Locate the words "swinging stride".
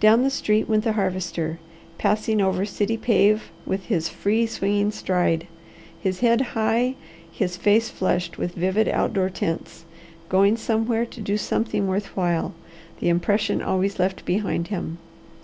4.48-5.46